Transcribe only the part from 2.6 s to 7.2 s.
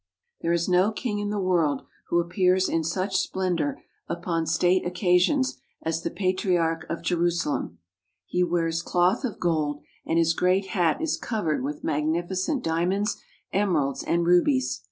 in such splendour upon state occasions as the Patriarch of Je